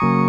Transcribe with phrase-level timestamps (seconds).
[0.00, 0.27] thank you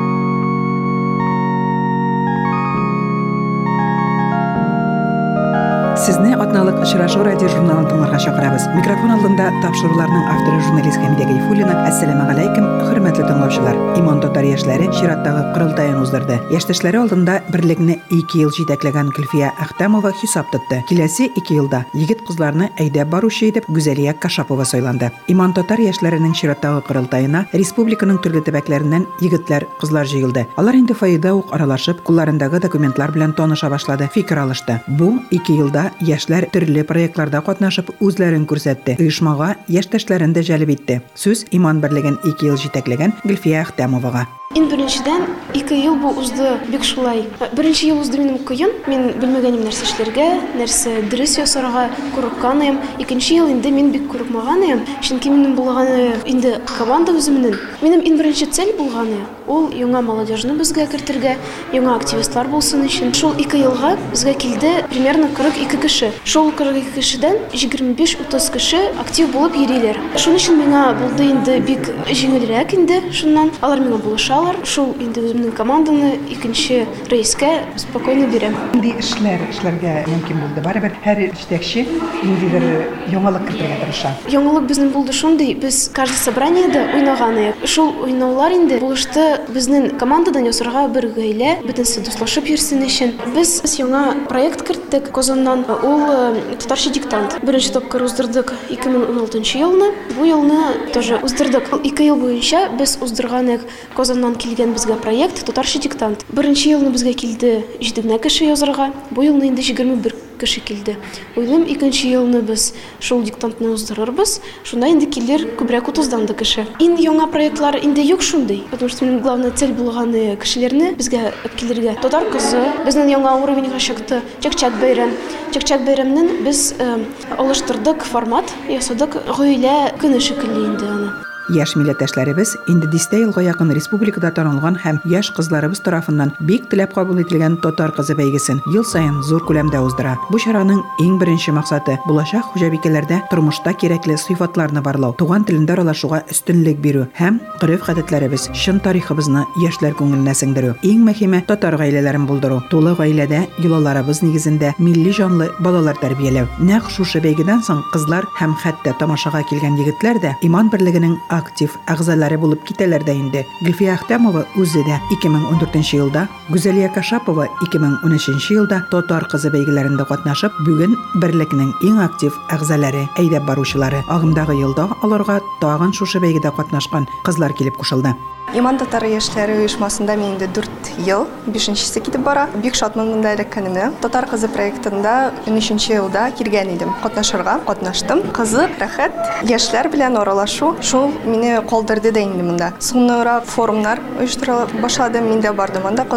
[6.09, 8.63] Сезне атналык очрашу радио журналын тыңларга чакырабыз.
[8.73, 11.75] Микрофон алдында тапшыруларның авторы журналист Хәмидә Гайфуллина.
[11.85, 13.77] Ассаламу алейкум, хөрмәтле тыңлаучылар.
[13.99, 16.39] Иман Татар яшьләре чираттагы кырылтайын уздырды.
[16.49, 20.79] Яшьтәшләре алдында берлекне 2 ел җитәкләгән Гөлфия Ахтамова хисап тотты.
[20.89, 25.11] Киләсе 2 елда егет кызларны әйдәп баручы итеп Гүзәлия Кашапова сайланды.
[25.27, 30.47] Иман Татар яшьләренең чираттагы кырылтайына республиканың төрле төбәкләреннән егетләр, кызлар җыелды.
[30.57, 34.81] Алар инде файда ук аралашып, кулларындагы документлар белән таныша башлады, фикер алышты.
[34.87, 38.97] Бу 2 елда яшьләр төрле проектларда катнашып үзләрен күрсәтте.
[38.99, 41.01] Оешмага яшьтәшләрен дә җәлеп итте.
[41.15, 44.27] Сүз Иман берлеген 2 ел җитәкләгән Гөлфия Ахтамовага.
[44.57, 47.27] Ин беренчедән 2 ел бу узды бик шулай.
[47.53, 48.71] Беренче ел узды минем кыен.
[48.87, 50.25] Мин белмәгәнем нәрсә эшләргә,
[50.57, 52.79] нәрсә дөрес ясарга курыккан идем.
[52.97, 54.85] Икенче ел инде мин бик курыкмаган.
[55.05, 57.59] Чөнки минем булганы инде команда үземнең.
[57.83, 61.35] Минем ин беренче цель булганы ул яңа молодежьне безгә кертергә,
[61.73, 63.13] яңа активистлар булсын өчен.
[63.17, 65.88] Шул 2 елга безгә килде примерно 42 кеше.
[65.89, 69.97] Шул 42 кешедән 25-30 кеше актив булып йөриләр.
[70.15, 73.49] Шуның өчен миңа булды инде бик җиңелрәк инде шуннан.
[73.65, 74.59] Алар миңа булышалар.
[74.69, 77.51] Шул инде үземнең команданы икенче рейскә
[77.81, 78.55] спокойно бирәм.
[78.77, 80.63] Инде эшләр эшләргә мөмкин булды.
[80.65, 81.85] Барыбер һәр җитәкче
[82.23, 82.67] ниндидер
[83.09, 84.13] яңалык кертергә тырыша.
[84.29, 87.65] Яңалык безнең булды шундый, без каждый собраниедә уйнаган идек.
[87.65, 93.15] Шул уйнаулар инде булышты безнең командадан ясарга бер гаилә, бөтенсе дуслашып йөрсен өчен.
[93.35, 95.65] Без яңа проект керттек Казаннан.
[95.83, 97.39] Ул э, татарча диктант.
[97.41, 99.91] Беренче тапкыр уздырдык 2016 елны.
[100.17, 101.69] Бу елны тоже уздырдык.
[101.83, 106.25] 2 ел буенча без уздырган идек Казаннан килгән безгә проект татарча диктант.
[106.29, 108.91] Беренче елны безгә килде 7 генә кеше язарга.
[109.11, 110.95] Бу елны инде 21 кеше килде.
[111.35, 114.39] Уйлым икенче елны без шул диктантны уздырырбыз.
[114.63, 116.65] Шунда инде килер күбрәк 30дан да кеше.
[116.79, 118.63] Ин яңа проектлар инде юк шундый.
[118.71, 121.99] Потому что минем главная цель булганы кешеләрне безгә килергә.
[122.01, 124.21] Татар кызы безнең яңа уровеньга чыкты.
[124.41, 125.15] Чакчак бәйрәм.
[125.53, 126.91] Чакчак бәйрәмнән без э,
[127.37, 131.28] алыштырдык формат, ясадык гаилә көне шикелле инде аны.
[131.49, 137.17] Яшь милләттәшләребез инде дистә елга якын республикада танылган һәм яшь кызларыбыз тарафыннан бик теләп кабул
[137.23, 140.15] ителгән Татар кызы бәйгесен ел саен зур күләмдә уздыра.
[140.29, 146.77] Бу чараның иң беренче максаты булачак хуҗабикәләрдә тормышта кирәкле сыйфатларны барлау, туган телендә аралашуга өстенлек
[146.83, 150.75] бирү һәм гореф-гадәтләребез, чын тарихыбызны яшьләр күңеленә сеңдерү.
[150.85, 152.61] Иң мөһиме татар гаиләләрен булдыру.
[152.69, 156.47] Тулы гаиләдә йолаларыбыз нигезендә милли җанлы балалар тәрбияләү.
[156.61, 162.37] Нәкъ шушы бәйгедән соң кызлар һәм хәтта тамашага килгән егетләр дә иман берлегенең актив әгъзалары
[162.39, 163.45] булып китәләр дә инде.
[163.65, 170.95] Гөлфия Ахтамова үзе дә 2014 елда, Гүзәлия Кашапова 2013 елда татар кызы бәйгеләрендә катнашып, бүген
[171.21, 174.03] берлекнең иң актив әгъзалары, әйдәп баручылары.
[174.07, 178.15] Агымдагы елда аларга тагын шушы бәйгедә катнашкан кызлар килеп кушылды.
[178.57, 180.69] Иман татар яшьләре оешмасында мин инде 4
[181.05, 182.47] ел, 5нчесе китеп бара.
[182.55, 183.91] Бик шатман монда эләккәнемә.
[184.01, 186.95] Татар кызы проектында 13нче елда килгән идем.
[187.03, 188.23] Катнашырга катнаштым.
[188.33, 189.13] Кызык, рәхәт,
[189.45, 192.71] яшьләр белән аралашу шул мине калдырды да инде монда.
[192.79, 195.29] Соңнара форумнар оештыра башладым.
[195.29, 196.07] Мин дә бардым анда.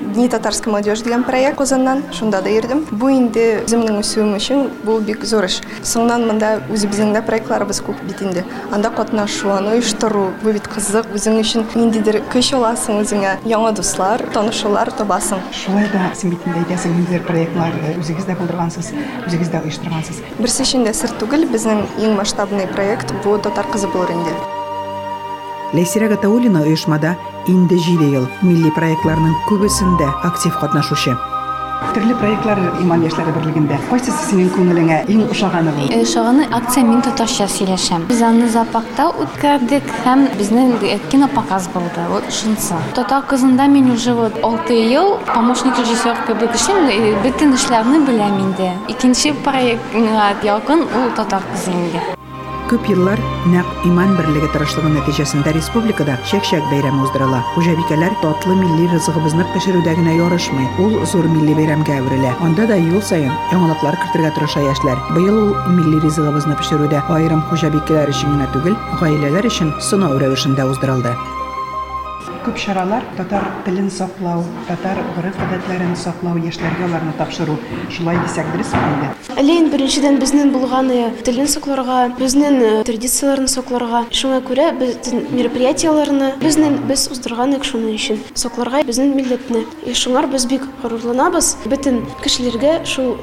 [0.00, 2.02] Дни татарской молодежи дигән проект Казаннан.
[2.12, 2.86] Шунда да йөрдем.
[2.90, 5.60] Бу инде үземнең үсүем өчен бу бик зур эш.
[5.84, 8.44] Соңнан монда үзебезнең дә проектларыбыз күп бит инде.
[8.72, 11.06] Анда катнашу, аны оештыру, бу бит кызык,
[11.76, 15.40] ниндидер көч аласың үзеңә, яңа дуслар, танышулар табасың.
[15.54, 18.92] Шулай да син бит инде әйтәсең ниндидер проектлар үзегез дә булдыргансыз,
[19.26, 20.20] үзегез дә оештыргансыз.
[20.38, 24.36] Берсе өчен дә сер түгел, безнең иң масштабный проект бу татар кызы булыр инде.
[25.76, 27.16] Ләйсирә Гатаулина оешмада
[27.46, 31.16] инде 7 ел милли проектларның күбесендә актив катнашучы.
[31.94, 33.78] Төрле проектлар Иман яшьләре берлегендә.
[33.88, 35.86] Кайсысы синең күңелеңә иң ошаганы бу?
[36.12, 38.08] Шаганы акция мин татарча сөйләшәм.
[38.10, 40.76] Без аны запакта үткәрдек һәм безнең
[41.12, 42.04] кинопоказ булды.
[42.10, 42.74] Вот шунысы.
[42.98, 46.86] Татар кызында мин уже вот 6 ел помощник режиссер кебек эшлим,
[47.22, 48.72] бөтен эшләрне беләм инде.
[48.88, 52.17] Икенче проект миңа якын ул татар кызы инде.
[52.71, 53.19] Күп еллар
[53.51, 57.43] нәкъ иман берлеге тырышлыгы нәтиҗәсендә республикада чәк-чәк бәйрәме уздырыла.
[57.53, 60.69] Хуҗабикәләр татлы милли ризыгыбызны пешерүдә генә ярышмый.
[60.79, 62.33] Ул зур милли бәйрәмгә әверелә.
[62.47, 65.03] Анда да ел саен яңалыклар кертергә тырыша яшьләр.
[65.11, 71.17] Быел ул милли ризыгыбызны пешерүдә аерым хуҗабикәләр өчен генә түгел, гаиләләр өчен сынау рәвешендә уздырылды.
[72.48, 77.58] Күп чаралар татар телен саклау, татар гореф-гадәтләрен саклау яшьләргә аларны тапшыру.
[77.92, 79.10] Шулай дисәк дөресме инде?
[79.34, 82.56] Әле инде беренчедән безнең булганы телен сакларга, безнең
[82.88, 84.06] традицияларны сакларга.
[84.08, 88.24] Шуңа күрә безнең мероприятияларны безнең без уздырган шуның өчен.
[88.32, 89.66] Сакларга безнең милләтне.
[89.92, 91.58] Шуңар без бик горурланабыз.
[91.68, 93.18] Бөтен кешеләргә шул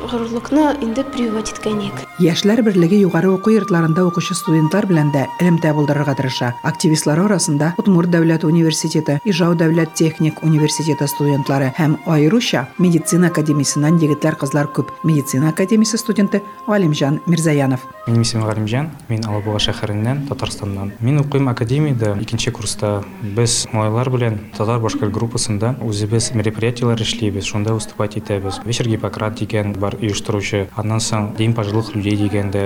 [0.85, 2.04] инде приват иткән.
[2.15, 6.53] Яшьләр берлеге югары уку йортларында укучы студентлар белән дә элемтә булдырырга тырыша.
[6.63, 14.39] Активистлар арасында Удмурт дәүләт университеты, Ижау дәүләт техник университеты студентлары һәм аеруча медицина академиясеннән егетләр
[14.39, 14.93] кызлар күп.
[15.03, 17.83] Медицина академиясе студенты Галимҗан Мирзаянов.
[18.07, 20.93] Минем исемем Галимҗан, мин Алабуга шәһәреннән, Татарстаннан.
[21.01, 23.03] Мин укыйм академиядә, икенче курста.
[23.23, 28.61] Без малайлар белән татар башкал группасында үзебез мероприятиялар эшлибез, шунда выступать итәбез.
[28.63, 32.63] Вечер Гиппократ дигән бар оештыручы, аннан соң День пожилых дигән дә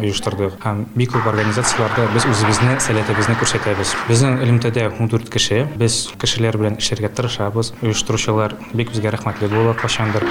[0.00, 0.58] оештырдык.
[0.64, 3.94] Һәм бик күп организацияларда без үзебезне сәләтебезне күрсәтәбез.
[4.08, 7.74] Безнең элемтәдә 14 кеше, без кешеләр белән эшләргә тырышабыз.
[7.84, 10.26] Оештыручылар бик безгә рәхмәтле була кашандыр.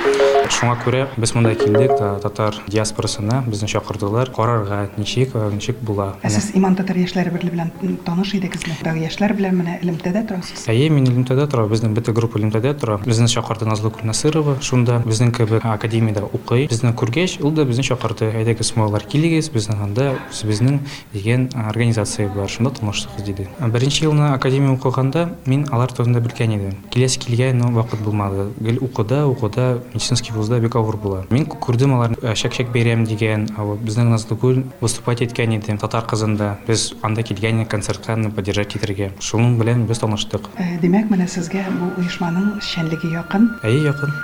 [0.49, 1.91] Шуңа күрә без монда килдек,
[2.23, 4.31] татар диаспорасына безне чакырдылар.
[4.33, 6.15] Карарга ничек, ничек була.
[6.23, 8.73] Сез Иман татар яшьләре берлеге белән таныш идегезме?
[8.81, 10.65] Дагы яшьләр белән менә элемтәдә торасыз.
[10.71, 12.97] Әйе, мин элемтәдә тора, безнең бөтә группа элемтәдә тора.
[13.05, 16.65] Безне чакырды Назлы Кулнасырова, шунда безнең кебек академиядә укый.
[16.71, 18.31] Безне күргәч, ул да безне чакырды.
[18.49, 20.05] Әйдәгез, малайлар килегез, безнең анда
[20.47, 20.79] безнең
[21.13, 22.49] дигән организация бар.
[22.49, 23.45] Шунда таныштык диде.
[23.61, 26.79] Беренче елны академия укыганда мин алар турында белгән идем.
[26.89, 28.47] Киләсе килгән вакыт булмады.
[28.59, 31.25] Гел укыда, укыда медицинский вузда бик авыр була.
[31.29, 33.45] Мин күрдем алар шәк-шәк бәйрәм дигән,
[33.85, 36.57] безнең Назлыгүл выступать иткән идем татар кызында.
[36.65, 39.11] Без анда килгән концертка поддержать итәргә.
[39.21, 40.49] Шуның белән без таныштык.
[40.81, 43.51] Димәк, менә сезгә бу оешманың шәнлеге якын.
[43.61, 44.17] Әйе, якын.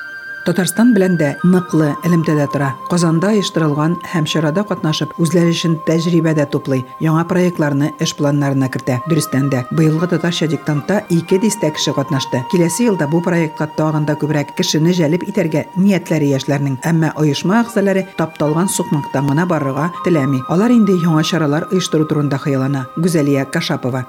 [0.46, 2.68] Татарстан белән дә ныклы элемтәдә тора.
[2.86, 9.00] Казанда оештырылган һәм чарада катнашып, үзләре өчен тәҗрибә дә туплый, яңа проектларны эш планнарына кертә.
[9.10, 12.44] Дөрестән дә, быелгы татарча диктантта 2 дистә кеше катнашты.
[12.52, 18.06] Киләсе елда бу проектка тагын да күбрәк кешене җәлеп итәргә ниятләре яшьләрнең, әмма оешма әгъзалары
[18.20, 20.44] тапталган сукмактан гына барырга теләми.
[20.48, 22.86] Алар инде яңа чаралар оештыру турында хыяллана.
[23.02, 24.06] Гүзәлия Кашапова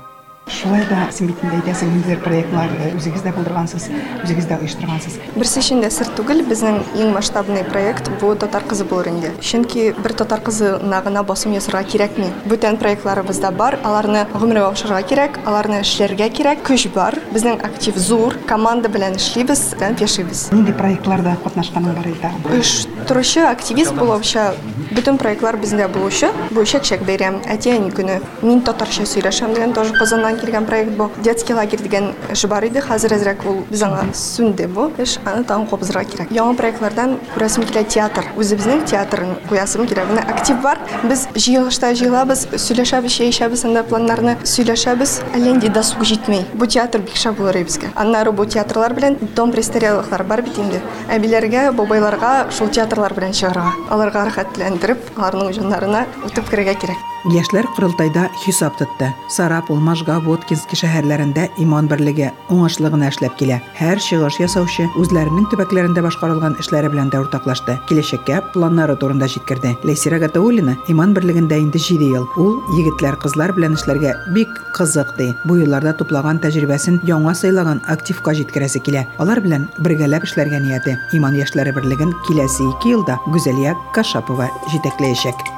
[0.47, 3.89] Шулай да син бит инде әйтәсең ниндидер проектлар үзегез дә булдыргансыз,
[4.23, 5.17] үзегез дә оештыргансыз.
[5.35, 9.33] Берсе өчен дә сер түгел, безнең иң масштабный проект бу татар кызы булыр инде.
[9.43, 12.31] Чөнки бер татар кызы нагына басым ясарга кирәкми.
[12.47, 17.19] Бүтән проектларыбызда бар, аларны гомергә ашырга кирәк, аларны эшләргә кирәк, көч бар.
[17.35, 20.47] Безнең актив зур, команда белән эшлибез, белән яшибез.
[20.55, 22.33] Нинди проектларда катнашканың бар иде?
[22.55, 24.53] Оештыручы, активист булучы,
[24.95, 28.21] бүтән проектлар бездә булучы, бу чәк-чәк бәйрәм, әтиән көне.
[28.43, 31.11] Мин татарча сөйләшәм дигән тоже Казаннан килгән проект бу.
[31.25, 34.91] Детский лагерь дигән эш бар иде, хәзер әзрәк ул без аңа сүнде бу.
[35.03, 36.33] Эш аны таң кобызырга кирәк.
[36.35, 38.29] Яңа проектлардан күрәсем килә театр.
[38.37, 40.07] Үзебезнең театрын куясым килә.
[40.11, 40.81] Менә актив бар.
[41.05, 45.19] Без җыелышта җыелабыз, сөйләшәбез, чәйшәбез, анда планнарны сөйләшәбез.
[45.37, 46.45] Әле инде досуг җитмәй.
[46.55, 47.93] Бу театр бик шәп булыр безгә.
[47.97, 50.83] Аннары бу театрлар белән дом престарелыклар бар бит инде.
[51.11, 53.73] Әбиләргә, бабайларга шул театрлар белән чыгарга.
[53.91, 57.16] Аларга рәхәтләндереп, аларның җаннарына үтеп керергә кирәк.
[57.27, 59.09] Яшьләр корылтайда хисап тотты.
[59.29, 63.57] Сарапул, Можга, Воткинский шәһәрләрендә иман берлеге уңышлы гына эшләп килә.
[63.75, 67.81] Һәр чыгыш ясаучы үзләренең төбәкләрендә башкарылган эшләре белән дә уртаклашты.
[67.91, 69.75] Киләчәккә планнары турында җиткерде.
[69.83, 72.29] Ләйсира Гатауллина иман берлегендә инде 7 ел.
[72.39, 75.33] Ул егетләр, кызлар белән эшләргә бик кызык ди.
[75.43, 79.09] Бу елларда туплаган тәҗрибәсен яңа сайлаган активка җиткерәсе килә.
[79.19, 80.95] Алар белән бергәләп эшләргә нияте.
[81.11, 85.56] Иман яшьләре берлеген киләсе 2 елда Гүзәлия Кашапова җитәкләячәк.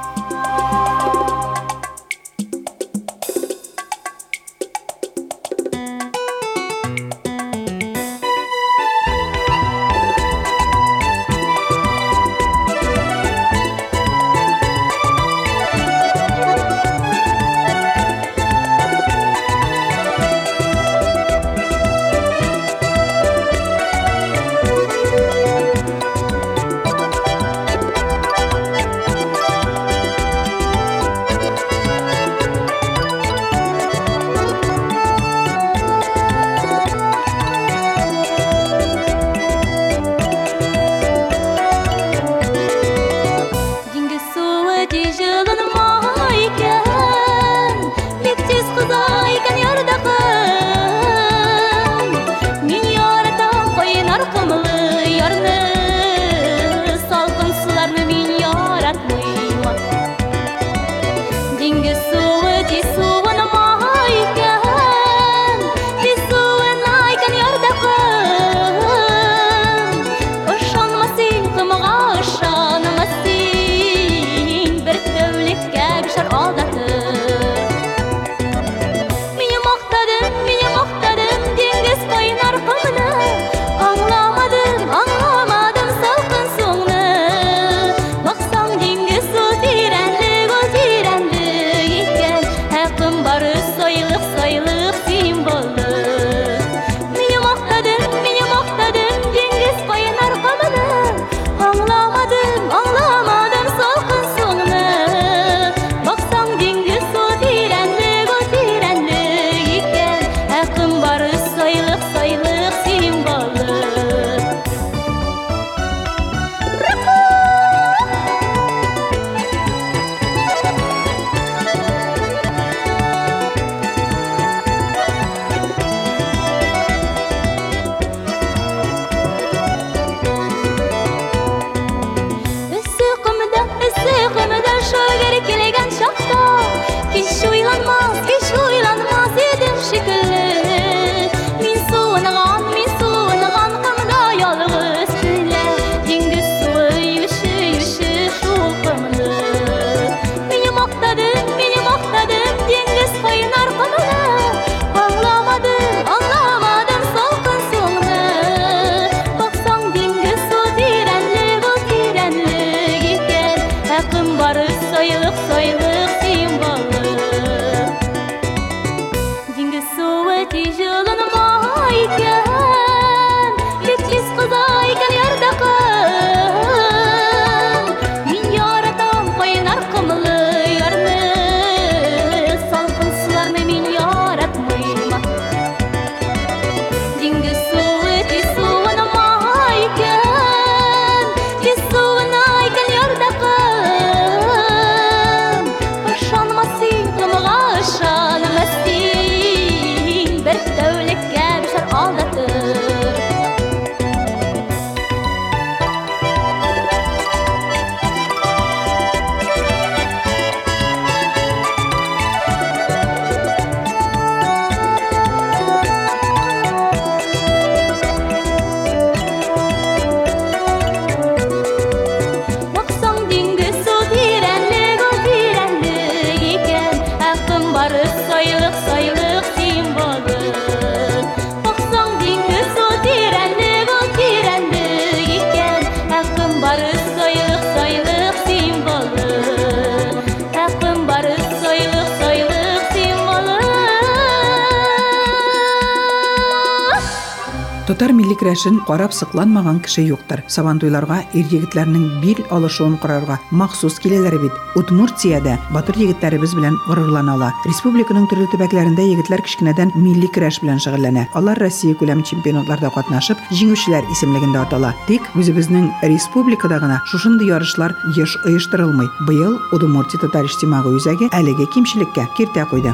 [247.89, 250.43] Татар милли көрәшен карап сыкланмаган кеше юктыр.
[250.45, 254.59] Сабантуйларга ир егетләрнең бил алышуын карарга махсус киләләр бит.
[254.77, 257.57] Удмуртиядә батыр егетләребез белән горурланалар.
[257.65, 261.25] Республиканың төрле төбәкләрендә егетләр кичкенәдән милли көрәш белән шөгыльләнә.
[261.33, 264.93] Алар Россия күләм чемпионатларда катнашып, җиңүчеләр исемлегендә атала.
[265.09, 269.09] Тик үзебезнең республикада гына шушындый ярышлар еш оештырылмый.
[269.25, 272.93] Быел Удмуртия татар иҗтимагый үзәге әлеге кимчелеккә киртә куйды.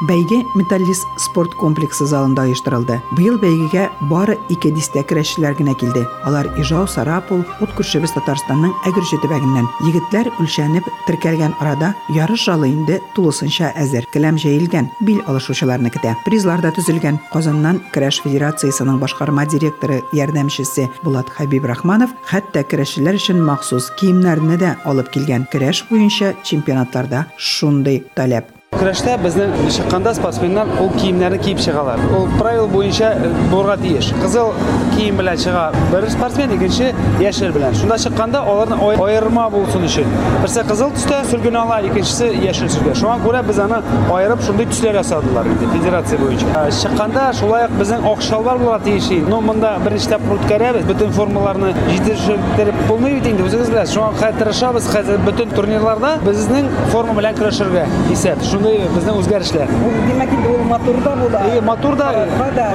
[0.00, 2.96] Бәйге Металлист спорт комплексы залында оештырылды.
[3.18, 6.06] Быел бәйгегә бары 2 дистә көрәшчеләр генә килде.
[6.24, 9.68] Алар Ижау, Сарапул, ут күршебез Татарстанның Әгерҗе төбәгеннән.
[9.84, 14.06] Егетләр үлчәнеп теркәлгән арада ярыш залы инде тулысынча әзер.
[14.14, 16.14] Келәм җәелгән, бил алышучыларны көтә.
[16.24, 17.20] Призлар да төзелгән.
[17.34, 24.78] Казаннан Көрәш Федерациясының башкарма директоры ярдәмчесе Булат Хабиб Рахманов хәтта көрәшчеләр өчен махсус киемнәрне дә
[24.88, 25.44] алып килгән.
[25.52, 31.98] Көрәш буенча чемпионатларда шундый таләп Көрәштә безнең чыкканда спортсменнар ул киемнәрне киеп чыгалар.
[32.14, 33.10] Ул правил буенча
[33.50, 34.12] булырга тиеш.
[34.22, 34.52] Кызыл
[34.94, 37.74] кием белән чыга бер спортсмен, икенче яшел белән.
[37.74, 40.06] Шунда чыкканда аларны аерма булсын өчен.
[40.40, 42.94] Берсе кызыл төстә сөлгене ала, икенчесе яшел сөлгә.
[43.00, 43.82] Шуңа күрә без аны
[44.14, 46.64] аерып шундый төсләр ясадылар инде федерация буенча.
[46.80, 49.10] Чыкканда шулай ук безнең ак шалбар булырга тиеш.
[49.28, 50.86] Ну монда беренче тапкыр үткәрәбез.
[50.88, 53.44] Бөтен формаларны җитештереп булмый бит инде.
[53.50, 53.98] Үзегез беләсез.
[53.98, 58.44] Шуңа хәтерләшәбез хәзер бөтен турнирларда безнең форма белән көрәшергә исәп.
[58.60, 59.70] Шундый безнең үзгәрешләр.
[60.04, 61.40] Димәк инде ул матурда була.
[61.48, 62.08] И матурда,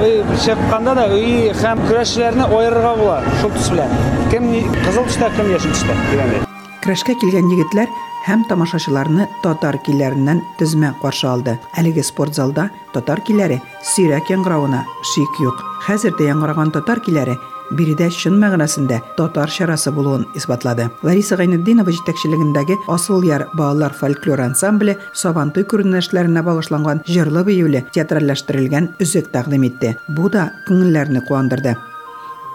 [0.02, 3.94] и чыкканда да и һәм көрәшчеләрне аерырга була шул төс белән.
[4.34, 4.50] Кем
[4.82, 6.45] кызыл төстә, кем яшел төстә дигәндәй.
[6.86, 7.88] Көрәшкә килгән егетләр
[8.28, 11.56] һәм тамашачыларны татар килләреннән тезмә каршы алды.
[11.74, 15.64] Әлеге спорт залда татар килләре сирәк яңгыравына шик юк.
[15.82, 17.34] Хәзердә яңгыраган татар килләре
[17.72, 20.86] биредә чын мәгънәсендә татар чарасы булуын исбатлады.
[21.02, 29.34] Лариса Гайнетдинова җитәкчелегендәге Асыл яр балалар фольклор ансамбле Сабантуй күренешләренә багышланган җырлы биюле театральләштерелгән үзек
[29.34, 29.96] тәкъдим итте.
[30.06, 31.74] Бу да күңелләрне куандырды.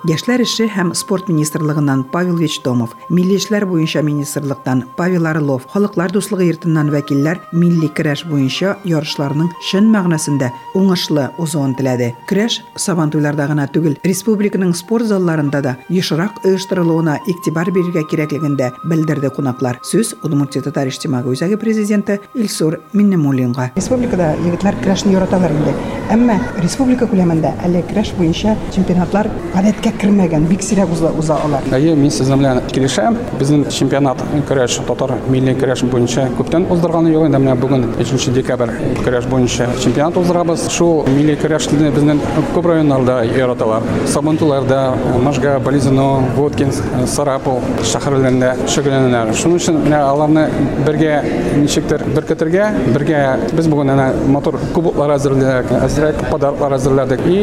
[0.10, 6.48] Яшьләр эше һәм спорт министрлыгыннан Павел Вечтомов, Милли эшләр буенча министрлыктан Павел Орлов, Халыклар дуслыгы
[6.48, 12.16] йортыннан вәкилләр милли көрәш буенча ярышларның чын мәгънәсендә уңышлы узуын теләде.
[12.26, 19.78] Көрәш сабантуйларда гына түгел, республиканың спорт залларында да ешрак оештырылуына игътибар бирергә кирәклегендә белдерде кунаклар.
[19.86, 23.70] Сүз Удмуртия татар иҗтимагый үзәге президенты Илсур Миннемуллинга.
[23.78, 25.78] Республикада егетләр көрәшне яраталар инде.
[26.12, 31.66] Әмма республика күләмендә әле көрәш буенча чемпионатлар гадәткә кірмәгән бик сирәк уза, уза алар.
[31.76, 33.18] Әйе, мин сезнең белән килешәм.
[33.40, 37.40] Безнең чемпионат көрәш татар милли көрәш буенча күптән уздырганы юк инде.
[37.42, 40.68] Менә бүген 3 декабрь көрәш буенча чемпионат уздырабыз.
[40.72, 42.22] Шул милли көрәшне безнең
[42.56, 43.84] күп районнарда яраталар.
[44.08, 49.34] Сабантуйларда, Можга, Болизино, Воткинс, Сарапул шәһәрләрендә шөгыльләнәләр.
[49.38, 50.48] Шуның өчен менә аларны
[50.86, 51.22] бергә
[51.58, 53.22] ничектер беркетергә, бергә
[53.56, 57.26] без бүген әнә мотор кубоклар әзерләдек, әзерләдек.
[57.32, 57.42] И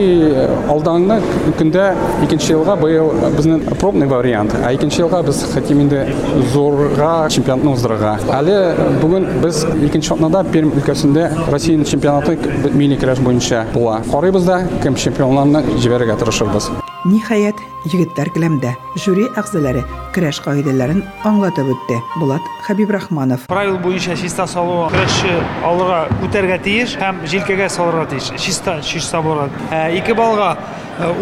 [0.68, 1.20] алданны
[1.58, 1.90] көндә
[2.38, 4.54] икенче елга быел безнең пробный вариант.
[4.64, 6.14] А икенче елга без хотим инде
[6.52, 8.18] зорга чемпионатны уздырырга.
[8.30, 12.38] Әле бүген без икенче атнада Пермь өлкәсендә Россия чемпионаты
[12.72, 14.02] милли көрәш буенча була.
[14.12, 16.70] Карыйбыз да кем чемпионларны җибәрергә тырышырбыз.
[17.08, 19.82] Ниһаять, егетләр келәмдә жюри әгъзалары
[20.14, 22.00] көрәш кагыйдәләрен аңлатып үтте.
[22.18, 23.46] Булат Хабиб Рахманов.
[23.48, 28.32] Правил буенча чиста салу көрәшче алырга күтәргә тиеш һәм җилкәгә салырга тиеш.
[28.36, 29.48] Чиста чиста булырга.
[29.94, 30.56] Ике балга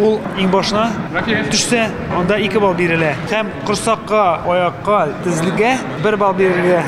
[0.01, 0.89] ул иң башына
[1.51, 3.13] төшсә, анда 2 бал бирелә.
[3.31, 6.81] Һәм корсакка, аякка, тезлегә 1 бал бирелә.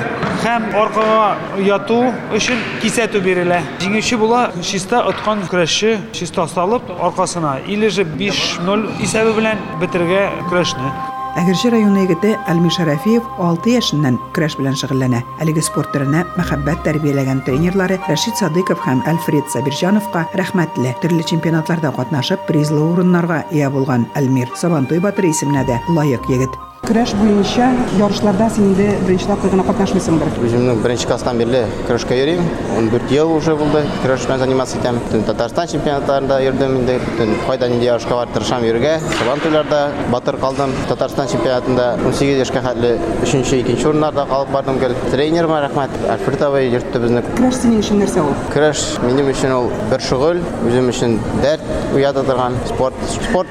[0.44, 2.02] Һәм аркага яту
[2.36, 3.62] өчен кисәтү бирелә.
[3.80, 11.07] Җиңүче була чиста откан көрәшче чиста салып аркасына или же 5-0 исәбе белән бетергә көрәшне.
[11.39, 15.21] Әгерҗе районы егете Әлми Шарафиев 6 яшеннән көрәш белән шөгыльләнә.
[15.39, 20.97] Әлеге спорт төренә мәхәббәт тәрбияләгән тренерлары Рашид Садыйков һәм Альфред Сабирҗановка рәхмәтле.
[20.99, 26.59] Төрле чемпионатларда катнашып, призлы урыннарга ия булган Әлмир Сабантуй батыр исеменә дә лаек егет.
[26.87, 27.67] Көрәш буенча
[27.99, 30.79] ярышларда син инде беренче тапкыр гына катнашмыйсыңдыр.
[30.85, 32.45] Беренче класстан бирле көрәшкә йөрим.
[32.79, 33.83] 14 ел уже булды.
[34.05, 35.01] Көрәш белән заниматься итәм.
[35.27, 36.99] Татарстан чемпионатларында йөрдем инде.
[37.05, 38.95] Бөтен кайда нинди ярышка барып тырышам йөрергә.
[39.19, 39.81] Сабантуйларда
[40.13, 40.73] батыр калдым.
[40.89, 42.95] Татарстан чемпионатында 18 яшькә хәтле
[43.25, 44.95] 3нче, 2нче урыннарда калып бардым гел.
[45.11, 45.99] Тренерыма рәхмәт.
[46.15, 47.25] Альфред абый йөртте безне.
[47.59, 48.33] Синең өчен нәрсә ул?
[48.55, 51.65] Көрәш минем өчен ул бер шөгыль, үзем өчен дәрт
[51.97, 52.97] уята торган спорт.
[53.11, 53.51] Спорт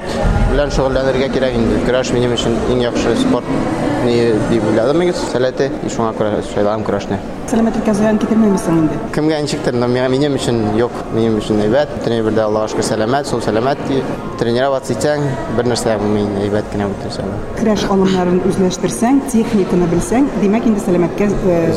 [0.52, 1.82] белән шөгыльләнергә кирәк инде.
[1.86, 3.44] Көрәш минем өчен иң яхшы спорт
[8.22, 8.98] китермәймесең инде.
[9.14, 11.94] Кемгә ничектер, но минем өчен юк, минем өчен әйбәт.
[12.04, 13.80] Тренерда Аллаһка шөкер сәламәт, сул сәламәт.
[14.40, 15.24] Тренироваться итсәң,
[15.56, 17.32] бер нәрсә булмый, әйбәт кенә үтәсәң.
[17.60, 21.32] Көрәш алымнарын үзләштерсәң, техниканы белсәң, димәк инде сәламәткә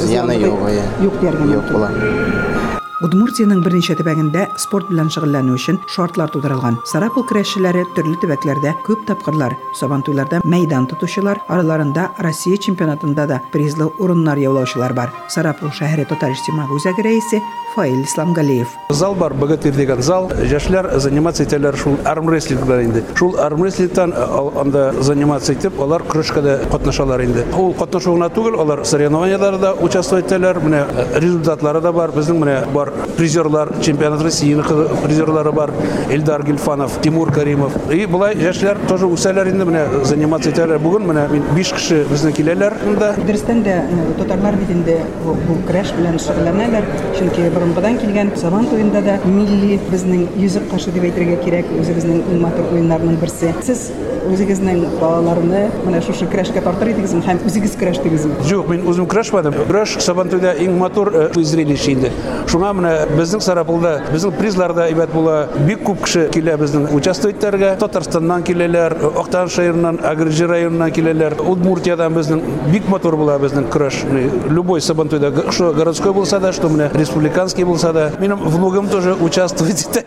[0.06, 0.68] зыяны юк.
[1.08, 2.61] Юк дияргә Юк була.
[3.02, 6.76] Удмуртияның берничә төбәгендә спорт белән шөгыльләнү өчен шартлар тудырылган.
[6.86, 9.56] Сарапул көрәшчеләре төрле төбәкләрдә күп тапкырлар.
[9.80, 15.10] Сабантуйларда мәйдан тотучылар, араларында Россия чемпионатында да призлы урыннар яулаучылар бар.
[15.34, 17.42] Сарапул шәһәре татар иҗтимагый үзәге рәисе
[17.74, 18.68] Фаил Исламгалиев.
[18.90, 20.30] зал бар богатырь деген зал.
[20.44, 21.78] Жашлар заниматься итәләр.
[21.78, 23.04] Шул армрестлинг белән инде.
[23.16, 27.46] Шул армрестлингтан анда заниматься итеп алар көрәшкәдә катнашалар инде.
[27.58, 30.60] Ул катнашу гына түгел алар соревнованияларда участвовать итәләр.
[30.60, 30.86] Менә
[31.16, 32.12] результатлары да бар.
[32.12, 34.56] Безнең менә бар призерлар чемпионат россии
[35.04, 35.72] призерлары бар
[36.10, 41.28] эльдар гилфанов тимур каримов и болай жашлар тоже үсәләр инде менә заниматься итәләр бүген менә
[41.32, 43.76] мин биш кеше безнең киләләр монда Дөрестән дә
[44.18, 46.88] татарлар бит инде бу көрәш белән шөгыльләнәләр.
[47.18, 52.42] Чөнки борынгыдан килгән Сабан туенда да милли безнең йөзек кашы дип әйтергә кирәк, үзебезнең иң
[52.42, 53.54] матур уеннарның берсе.
[53.66, 53.90] Сез
[54.32, 58.38] үзегезнең балаларны менә шушы көрәшкә тартыр идегезме һәм үзегез көрәштегезме?
[58.48, 59.58] Жоқ, мен үзім күрәшмәдем.
[59.70, 62.12] Көрәш Сабантуйда иң матур зрелище инде.
[62.52, 65.36] Шуңа менә безнең Сарапулда, безнең призларда әйбәт була.
[65.68, 67.76] Бик күп кеше килә безнең участвовательләргә.
[67.82, 71.38] Татарстаннан киләләр, Актан шәһәреннән, Агрижи районыннан киләләр.
[71.46, 72.42] Удмуртиядан безнең
[72.72, 74.02] бик матур була безнең көрәш.
[74.50, 78.12] Любой Сабантуйда, что городской булса да, что менә республиканский булса да.
[78.20, 80.04] Минем внугым тоже участвовать итә.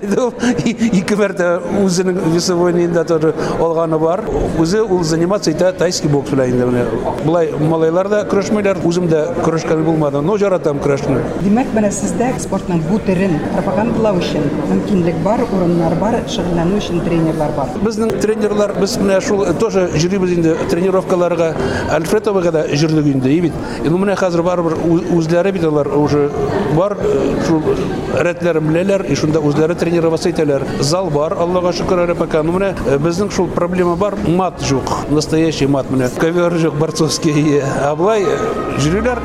[0.64, 2.74] Ике мәртә үзенең весовой
[3.06, 4.24] тоже алганы бар.
[4.58, 6.84] Үзе ул заниматься итә тайский бокс белән инде менә.
[7.24, 10.22] Булай малайлар да көрәшмәйләр, үзем дә көрәшкән булмады.
[10.22, 11.20] Но жаратам көрәшне.
[11.42, 12.32] Димәк, менә сездә
[12.64, 17.68] спортның бу төрен пропагандалау өчен мөмкинлек бар, урыннар бар, шөгыльләнү өчен тренерлар бар.
[17.84, 21.54] Безнең тренерлар, без менә шул тоже йөрибез инде тренировкаларга.
[21.92, 23.52] Альфредовага да йөрдек инде, и бит.
[23.84, 24.78] Ну менә хәзер барыбер
[25.12, 26.30] үзләре бит уже
[26.76, 26.96] бар
[27.46, 27.62] шул
[28.14, 30.64] рәтләрен беләләр, и шунда үзләре тренироваться итәләр.
[30.80, 32.42] Зал бар, Аллага шөкер пока.
[32.42, 35.10] Ну менә безнең шул проблема бар, мат юк.
[35.10, 36.10] Настоящий мат менә.
[36.18, 37.60] Ковер юк борцовский.
[37.60, 38.24] А булай
[38.78, 39.20] йөриләр,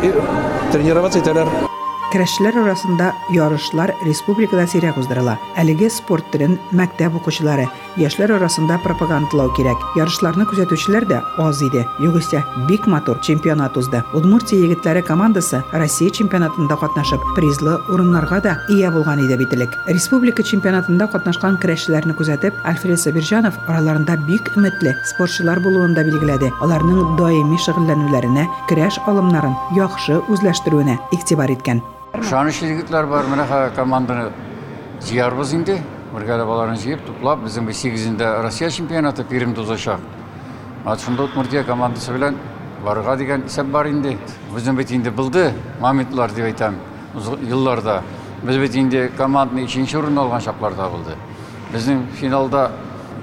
[0.71, 1.69] тренироваться итәләр.
[2.14, 5.32] Көрәшчеләр арасында ярышлар республикада сирәк уздырыла.
[5.58, 7.64] Әлеге спорт төрен мәктәп укучылары,
[7.98, 9.82] яшьләр арасында пропагандалау кирәк.
[9.98, 11.82] Ярышларны күзәтүчеләр дә аз иде.
[11.98, 14.04] Югыйсә, бик матур чемпионат узды.
[14.14, 19.74] Удмуртия егетләре командасы Россия чемпионатында катнашып, призлы урыннарга да ия булган иде бит элек.
[19.88, 26.52] Республика чемпионатында катнашкан көрәшчеләрне күзәтеп, Альфред Сабирҗанов араларында бик өметле спортчылар булуын да билгеләде.
[26.62, 31.82] Аларның даими шөгыльләнүләренә, көрәш алымнарын яхшы үзләштерүенә игътибар иткән.
[32.23, 34.31] Шаныш егетлер бар, мына команданы
[35.01, 35.81] жиярбыз инде.
[36.13, 39.99] Бергәле баларын җыеп, туплап, безнең бу 8 Россия чемпионаты Пермьдә узачак.
[40.85, 42.37] Ат шунда Удмуртия командасы белән
[42.83, 44.17] барырга дигән исәп бар инде.
[44.53, 46.75] Безнең бит инде булды моментлар дип әйтәм.
[47.47, 48.01] Елларда
[48.43, 51.15] без бит инде команданы 2нче урын алган чакларда булды.
[51.73, 52.71] Безнең финалда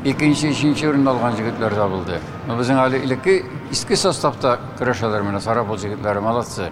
[0.05, 2.21] 2нче, 3нче урын алган җегетләр дә булды.
[2.47, 6.71] Безнең әле илекке иске составта көрәшәләр менә Сарапул җегетләре молодцы.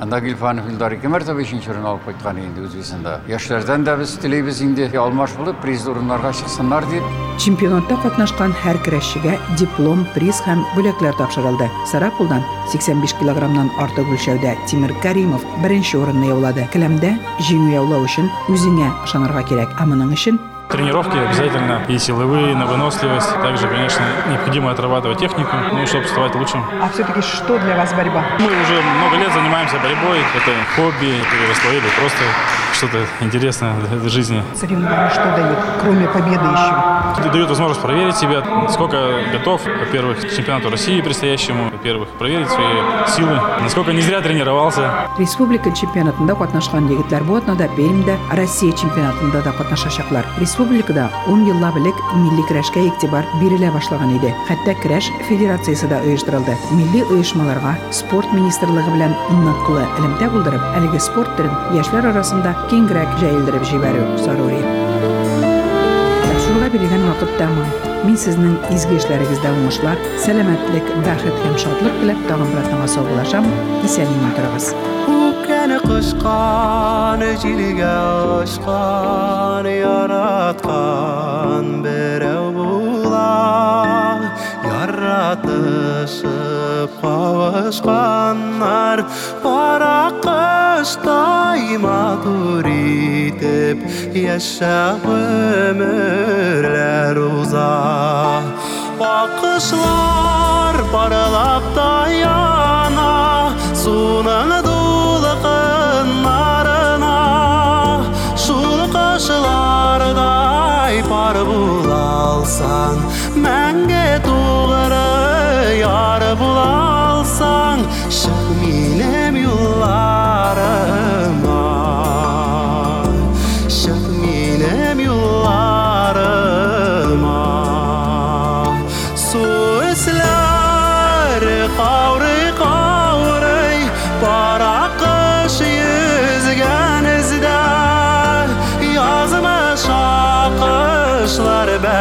[0.00, 3.18] Анда Гилфанов Илдар мәртәбә өченче урын алып кайткан инде Үзбекстанда.
[3.28, 7.04] Яшьләрдән дә без теләйбез инде алмаш булып приз урыннарга чыксыннар дип.
[7.36, 11.68] Чемпионатта катнашкан һәр көрәшчегә диплом, приз һәм бүләкләр тапшырылды.
[11.92, 12.40] Сарапулдан
[12.72, 16.64] 85 килограммнан артык үлчәүдә Тимир Каримов беренче урынны яулады.
[16.72, 17.12] Келәмдә
[17.50, 19.76] җиңү яулау өчен үзеңә ышанырга кирәк.
[19.76, 23.34] Ә моның өчен Тренировки обязательно и силовые, на выносливость.
[23.42, 26.64] Также, конечно, необходимо отрабатывать технику, ну, чтобы ставать лучшим.
[26.80, 28.24] А все-таки что для вас борьба?
[28.38, 30.18] Мы уже много лет занимаемся борьбой.
[30.36, 32.22] Это хобби, переросло или просто
[32.72, 34.42] что-то интересное в жизни.
[34.54, 37.20] Соревнования что дают, кроме победы еще?
[37.20, 43.06] Это дает возможность проверить себя, сколько готов, во-первых, к чемпионату России предстоящему, во-первых, проверить свои
[43.08, 45.08] силы, насколько не зря тренировался.
[45.18, 50.24] Республика чемпионатында катнашкан егетләр бу атнада Пермьдә Россия чемпионатында да катнашачаклар.
[50.59, 54.33] Республикада 10 еллап элек милли көрәшкә игътибар бирелә башлаган иде.
[54.49, 56.57] Хәтта көрәш федерациясе дә оештырылды.
[56.75, 63.63] Милли оешмаларга спорт министрлыгы белән ныклы элемтә булдырып, әлеге спорт төрен яшьләр арасында киңрәк җәелдереп
[63.71, 64.59] җибәрү зарури.
[66.25, 67.71] Тапшыруга бирелгән вакыт тәмам.
[68.03, 73.47] Мин сезнең изге эшләрегездә уңышлар, сәламәтлек, бәхет һәм шатлык теләп тагын бер атнага саубуллашам.
[73.87, 74.73] Исән-имин торыгыз.
[76.00, 77.96] aşkan ecilige
[78.42, 83.34] aşkan yaratkan bereu bula.
[84.70, 86.22] Yaratışıp
[87.02, 88.98] kavuşkanlar
[89.42, 93.78] para kıştay mağdur itip
[94.14, 95.06] yaşap
[95.68, 97.72] ömürler uza
[99.00, 103.50] bakışlar paralakta yana
[103.84, 104.49] sunan
[112.60, 113.19] song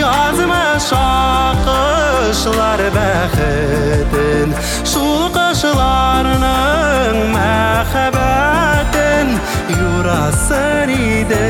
[0.00, 3.57] Язмыш акышлар бәхетен
[4.91, 9.27] Шул кышларның мәхәббәтен
[9.75, 11.48] Юрасын иде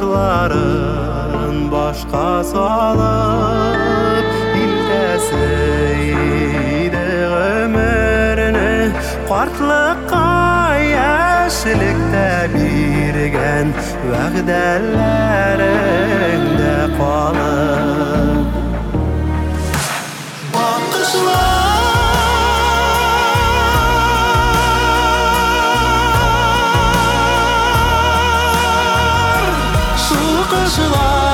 [0.00, 4.26] Saçların başqa salıb
[4.62, 6.06] Iltəsiydi
[7.56, 8.72] ömürünü
[9.28, 10.30] Qartlıqqa
[10.96, 13.66] yaşlıqda birgən
[14.12, 15.36] Vəqdələrin
[16.96, 18.59] qalıb
[30.72, 31.29] 是我